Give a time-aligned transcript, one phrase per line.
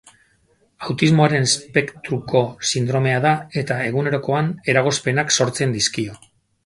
[0.85, 6.19] Autismoaren espektruko sindromea da eta egunerokoan eragozpenak sortzen dizkio.